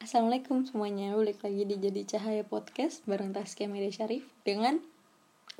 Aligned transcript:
Assalamualaikum 0.00 0.64
semuanya, 0.64 1.12
balik 1.12 1.44
lagi 1.44 1.68
di 1.68 1.76
Jadi 1.76 2.08
Cahaya 2.08 2.40
Podcast 2.40 3.04
bareng 3.04 3.36
Taskia 3.36 3.68
Media 3.68 3.92
Syarif 3.92 4.24
dengan 4.48 4.80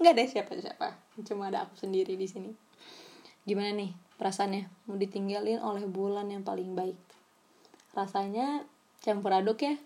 nggak 0.01 0.17
ada 0.17 0.25
siapa-siapa, 0.25 0.97
cuma 1.29 1.53
ada 1.53 1.69
aku 1.69 1.77
sendiri 1.77 2.17
di 2.17 2.25
sini. 2.25 2.49
Gimana 3.45 3.77
nih 3.77 3.93
perasaannya 4.17 4.89
mau 4.89 4.97
ditinggalin 4.97 5.61
oleh 5.61 5.85
bulan 5.85 6.33
yang 6.33 6.41
paling 6.41 6.73
baik? 6.73 6.97
Rasanya 7.93 8.65
campur 9.05 9.29
aduk 9.37 9.61
ya. 9.61 9.77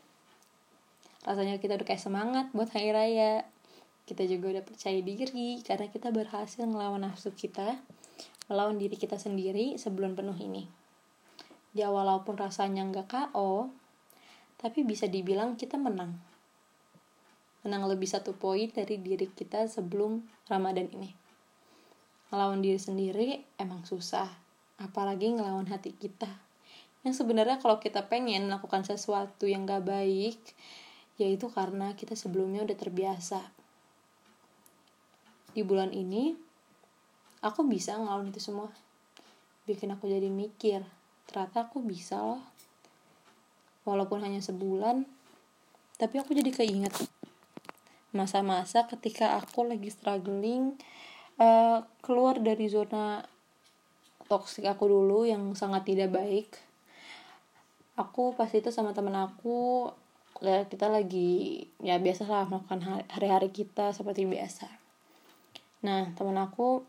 Rasanya 1.27 1.59
kita 1.59 1.75
udah 1.75 1.87
kayak 1.91 2.07
semangat 2.07 2.47
buat 2.55 2.71
hari 2.71 2.95
raya. 2.95 3.51
Kita 4.07 4.23
juga 4.23 4.55
udah 4.55 4.63
percaya 4.63 5.03
diri 5.03 5.67
karena 5.67 5.91
kita 5.91 6.15
berhasil 6.15 6.63
ngelawan 6.63 7.03
nafsu 7.03 7.35
kita, 7.35 7.83
melawan 8.47 8.79
diri 8.79 8.95
kita 8.95 9.19
sendiri 9.19 9.75
sebelum 9.83 10.15
penuh 10.15 10.39
ini. 10.39 10.71
Ya 11.75 11.91
walaupun 11.91 12.39
rasanya 12.39 12.87
nggak 12.87 13.35
KO, 13.35 13.83
tapi 14.65 14.81
bisa 14.81 15.05
dibilang 15.05 15.61
kita 15.61 15.77
menang. 15.77 16.17
Menang 17.69 17.85
lebih 17.85 18.09
satu 18.09 18.33
poin 18.33 18.73
dari 18.73 18.97
diri 18.97 19.29
kita 19.29 19.69
sebelum 19.69 20.25
Ramadan 20.49 20.89
ini. 20.89 21.13
Ngelawan 22.33 22.65
diri 22.65 22.81
sendiri 22.81 23.45
emang 23.61 23.85
susah, 23.85 24.25
apalagi 24.81 25.37
ngelawan 25.37 25.69
hati 25.69 25.93
kita. 25.93 26.33
Yang 27.05 27.21
sebenarnya 27.21 27.61
kalau 27.61 27.77
kita 27.77 28.09
pengen 28.09 28.49
melakukan 28.49 28.89
sesuatu 28.89 29.45
yang 29.45 29.69
gak 29.69 29.85
baik, 29.85 30.41
yaitu 31.21 31.53
karena 31.53 31.93
kita 31.93 32.17
sebelumnya 32.17 32.65
udah 32.65 32.77
terbiasa. 32.81 33.45
Di 35.53 35.61
bulan 35.61 35.93
ini, 35.93 36.33
aku 37.45 37.69
bisa 37.69 38.01
ngelawan 38.01 38.33
itu 38.33 38.41
semua. 38.41 38.73
Bikin 39.69 39.93
aku 39.93 40.09
jadi 40.09 40.33
mikir, 40.33 40.81
ternyata 41.29 41.69
aku 41.69 41.85
bisa 41.85 42.17
loh 42.25 42.41
walaupun 43.85 44.25
hanya 44.25 44.41
sebulan 44.41 45.05
tapi 46.01 46.19
aku 46.19 46.35
jadi 46.35 46.51
keinget 46.51 46.93
masa-masa 48.15 48.87
ketika 48.87 49.39
aku 49.39 49.67
lagi 49.67 49.91
struggling 49.91 50.79
uh, 51.39 51.83
keluar 52.03 52.39
dari 52.39 52.71
zona 52.71 53.27
toksik 54.31 54.65
aku 54.65 54.89
dulu 54.89 55.29
yang 55.29 55.53
sangat 55.53 55.85
tidak 55.85 56.15
baik. 56.15 56.49
Aku 57.95 58.35
pas 58.35 58.51
itu 58.51 58.75
sama 58.75 58.91
temen 58.91 59.15
aku 59.15 59.91
kita 60.43 60.91
lagi 60.91 61.63
ya 61.79 61.97
biasa 62.03 62.27
lah 62.27 62.45
melakukan 62.51 63.07
hari-hari 63.07 63.55
kita 63.55 63.95
seperti 63.95 64.27
biasa. 64.27 64.67
Nah 65.87 66.11
temen 66.19 66.35
aku 66.35 66.83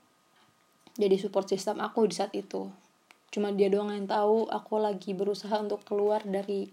jadi 0.98 1.14
support 1.22 1.46
system 1.46 1.78
aku 1.78 2.10
di 2.10 2.16
saat 2.18 2.34
itu 2.34 2.74
cuma 3.36 3.52
dia 3.52 3.68
doang 3.68 3.92
yang 3.92 4.08
tahu 4.08 4.48
aku 4.48 4.80
lagi 4.80 5.12
berusaha 5.12 5.60
untuk 5.60 5.84
keluar 5.84 6.24
dari 6.24 6.72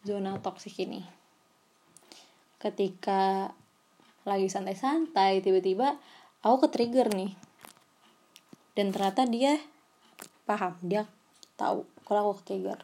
zona 0.00 0.40
toksik 0.40 0.80
ini. 0.80 1.04
Ketika 2.56 3.52
lagi 4.24 4.48
santai-santai 4.48 5.44
tiba-tiba 5.44 6.00
aku 6.40 6.64
ke 6.64 6.68
trigger 6.72 7.12
nih. 7.12 7.36
Dan 8.72 8.96
ternyata 8.96 9.28
dia 9.28 9.60
paham 10.48 10.80
dia 10.80 11.04
tahu 11.60 11.84
kalau 12.08 12.32
aku 12.32 12.40
ke 12.40 12.56
trigger 12.56 12.80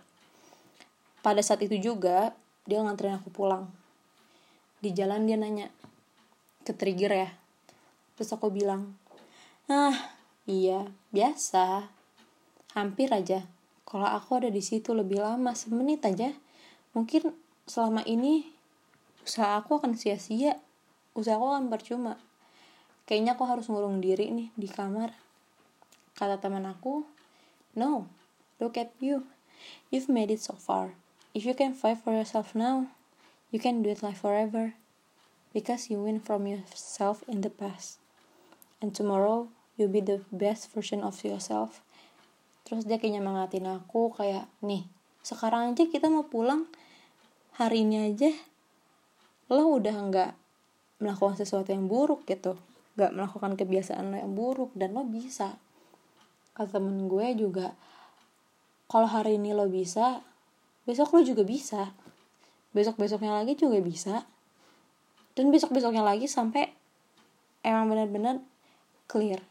pada 1.25 1.41
saat 1.41 1.65
itu 1.65 1.81
juga 1.81 2.37
dia 2.69 2.85
nganterin 2.85 3.17
aku 3.17 3.33
pulang. 3.33 3.73
Di 4.85 4.93
jalan 4.93 5.25
dia 5.25 5.41
nanya 5.41 5.73
ke 6.69 6.77
trigger 6.77 7.13
ya? 7.17 7.31
Terus 8.21 8.29
aku 8.37 8.53
bilang 8.53 8.93
ah 9.73 10.13
iya 10.45 10.85
biasa 11.11 11.96
hampir 12.77 13.09
aja. 13.09 13.49
Kalau 13.89 14.05
aku 14.05 14.37
ada 14.37 14.53
di 14.53 14.61
situ 14.61 14.93
lebih 14.93 15.25
lama 15.25 15.57
semenit 15.57 16.05
aja. 16.05 16.37
Mungkin 16.93 17.33
selama 17.65 18.05
ini 18.05 18.45
usaha 19.25 19.57
aku 19.57 19.81
akan 19.81 19.97
sia-sia. 19.97 20.61
Usaha 21.17 21.41
aku 21.41 21.49
akan 21.57 21.73
percuma. 21.73 22.21
Kayaknya 23.09 23.41
aku 23.41 23.45
harus 23.49 23.73
ngurung 23.73 24.05
diri 24.05 24.29
nih 24.29 24.53
di 24.53 24.69
kamar. 24.69 25.17
Kata 26.13 26.37
teman 26.37 26.69
aku 26.69 27.09
no 27.73 28.13
look 28.61 28.77
at 28.77 28.93
you. 29.01 29.25
You've 29.89 30.13
made 30.13 30.29
it 30.29 30.45
so 30.45 30.53
far. 30.53 30.93
If 31.33 31.49
you 31.49 31.57
can 31.57 31.73
fight 31.73 32.05
for 32.05 32.13
yourself 32.13 32.53
now 32.53 32.93
you 33.49 33.57
can 33.57 33.81
do 33.81 33.89
it 33.89 34.05
like 34.05 34.21
forever. 34.21 34.77
Because 35.57 35.89
you 35.89 36.05
win 36.05 36.21
from 36.21 36.45
yourself 36.45 37.25
in 37.25 37.41
the 37.41 37.49
past. 37.49 37.97
And 38.85 38.93
tomorrow 38.93 39.49
you'll 39.79 39.95
be 39.95 40.05
the 40.05 40.21
best 40.29 40.69
version 40.69 41.01
of 41.01 41.25
yourself 41.25 41.86
terus 42.67 42.83
dia 42.83 42.99
kayak 42.99 43.23
nyemangatin 43.23 43.71
aku 43.71 44.11
kayak 44.11 44.51
nih 44.59 44.91
sekarang 45.27 45.75
aja 45.75 45.91
kita 45.91 46.07
mau 46.07 46.31
pulang. 46.31 46.71
Hari 47.59 47.83
ini 47.83 48.15
aja 48.15 48.31
lo 49.51 49.75
udah 49.75 49.97
nggak 50.07 50.33
melakukan 51.03 51.35
sesuatu 51.35 51.75
yang 51.75 51.91
buruk 51.91 52.23
gitu. 52.31 52.55
Nggak 52.95 53.11
melakukan 53.11 53.59
kebiasaan 53.59 54.15
lo 54.15 54.17
yang 54.23 54.39
buruk 54.39 54.71
dan 54.79 54.95
lo 54.95 55.03
bisa. 55.03 55.59
Kata 56.55 56.79
temen 56.79 57.11
gue 57.11 57.27
juga 57.35 57.75
kalau 58.87 59.11
hari 59.11 59.35
ini 59.35 59.51
lo 59.51 59.67
bisa 59.67 60.23
besok 60.87 61.19
lo 61.19 61.27
juga 61.27 61.43
bisa. 61.43 61.91
Besok 62.71 62.95
besoknya 62.95 63.35
lagi 63.35 63.59
juga 63.59 63.83
bisa. 63.83 64.31
Dan 65.35 65.51
besok 65.51 65.75
besoknya 65.75 66.07
lagi 66.07 66.31
sampai 66.31 66.71
emang 67.67 67.91
benar-benar 67.91 68.39
clear 69.11 69.43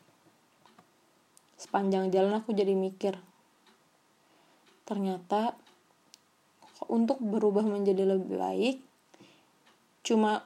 sepanjang 1.55 2.11
jalan 2.11 2.39
aku 2.39 2.51
jadi 2.51 2.75
mikir 2.75 3.15
ternyata 4.85 5.57
untuk 6.91 7.17
berubah 7.23 7.65
menjadi 7.65 8.05
lebih 8.05 8.37
baik 8.37 8.77
cuma 10.05 10.45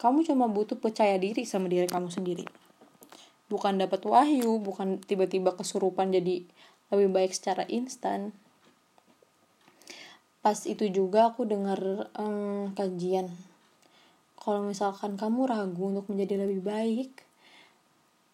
kamu 0.00 0.24
cuma 0.24 0.48
butuh 0.48 0.80
percaya 0.80 1.20
diri 1.20 1.44
sama 1.44 1.68
diri 1.68 1.84
kamu 1.84 2.08
sendiri. 2.08 2.48
Bukan 3.52 3.76
dapat 3.76 4.00
wahyu 4.08 4.56
bukan 4.56 4.96
tiba-tiba 5.04 5.52
kesurupan 5.52 6.08
jadi 6.08 6.40
lebih 6.88 7.12
baik 7.12 7.36
secara 7.36 7.68
instan. 7.68 8.32
Pas 10.40 10.56
itu 10.64 10.88
juga 10.88 11.28
aku 11.28 11.44
dengar 11.44 12.08
um, 12.16 12.72
kajian. 12.72 13.28
Kalau 14.40 14.64
misalkan 14.64 15.20
kamu 15.20 15.44
ragu 15.44 15.92
untuk 15.92 16.08
menjadi 16.08 16.48
lebih 16.48 16.64
baik 16.64 17.12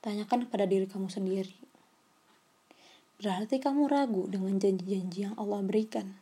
tanyakan 0.06 0.46
kepada 0.46 0.70
diri 0.70 0.86
kamu 0.86 1.10
sendiri 1.10 1.65
berarti 3.16 3.56
kamu 3.56 3.88
ragu 3.88 4.28
dengan 4.28 4.60
janji-janji 4.60 5.28
yang 5.28 5.34
Allah 5.40 5.64
berikan. 5.64 6.16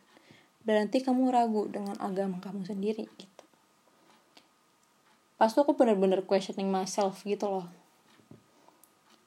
Berarti 0.65 1.03
kamu 1.03 1.29
ragu 1.29 1.67
dengan 1.67 1.99
agama 1.99 2.39
kamu 2.39 2.65
sendiri 2.65 3.05
gitu. 3.19 3.43
Pas 5.35 5.51
tuh 5.51 5.67
aku 5.67 5.75
bener-bener 5.75 6.23
questioning 6.23 6.71
myself 6.71 7.21
gitu 7.27 7.51
loh. 7.51 7.67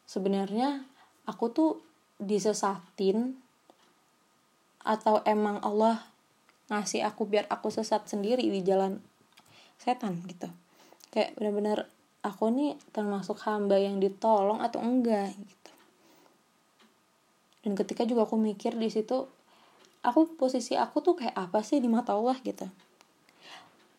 Sebenarnya 0.09 0.89
aku 1.29 1.53
tuh 1.53 1.71
disesatin 2.17 3.37
atau 4.81 5.21
emang 5.29 5.61
Allah 5.61 6.01
ngasih 6.73 7.05
aku 7.05 7.29
biar 7.29 7.45
aku 7.53 7.69
sesat 7.69 8.09
sendiri 8.09 8.49
di 8.49 8.65
jalan 8.65 9.05
setan 9.77 10.25
gitu. 10.25 10.49
Kayak 11.13 11.37
bener-bener 11.37 11.87
aku 12.25 12.49
nih 12.49 12.81
termasuk 12.91 13.37
hamba 13.45 13.77
yang 13.77 14.01
ditolong 14.01 14.65
atau 14.65 14.81
enggak 14.81 15.37
gitu 15.37 15.58
dan 17.69 17.77
ketika 17.77 18.09
juga 18.09 18.25
aku 18.25 18.41
mikir 18.41 18.73
di 18.73 18.89
situ 18.89 19.29
aku 20.01 20.41
posisi 20.41 20.73
aku 20.73 21.05
tuh 21.05 21.21
kayak 21.21 21.37
apa 21.37 21.61
sih 21.61 21.85
di 21.85 21.89
mata 21.93 22.17
Allah 22.17 22.41
gitu. 22.41 22.65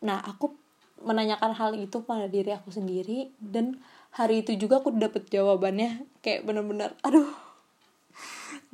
Nah 0.02 0.18
aku 0.26 0.50
menanyakan 1.06 1.54
hal 1.54 1.78
itu 1.78 2.02
pada 2.02 2.26
diri 2.26 2.50
aku 2.50 2.74
sendiri 2.74 3.30
dan 3.38 3.78
hari 4.10 4.42
itu 4.42 4.58
juga 4.58 4.82
aku 4.82 4.90
dapet 4.90 5.30
jawabannya. 5.30 6.02
Kayak 6.18 6.50
bener-bener 6.50 6.98
aduh 7.06 7.30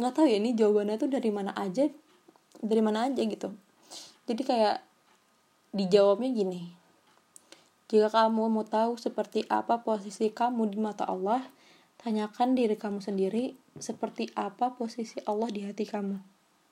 nggak 0.01 0.13
tahu 0.17 0.25
ya 0.25 0.41
ini 0.41 0.57
jawabannya 0.57 0.97
tuh 0.97 1.13
dari 1.13 1.29
mana 1.29 1.53
aja 1.53 1.93
dari 2.65 2.81
mana 2.81 3.13
aja 3.13 3.21
gitu. 3.21 3.53
Jadi 4.25 4.43
kayak 4.49 4.81
dijawabnya 5.77 6.33
gini 6.33 6.73
jika 7.93 8.09
kamu 8.09 8.49
mau 8.49 8.65
tahu 8.65 8.97
seperti 8.97 9.45
apa 9.53 9.85
posisi 9.85 10.33
kamu 10.33 10.73
di 10.73 10.79
mata 10.81 11.05
Allah 11.05 11.45
Tanyakan 12.07 12.55
diri 12.55 12.79
kamu 12.79 13.03
sendiri 13.03 13.59
seperti 13.83 14.31
apa 14.39 14.79
posisi 14.79 15.19
Allah 15.27 15.51
di 15.51 15.67
hati 15.67 15.83
kamu. 15.83 16.36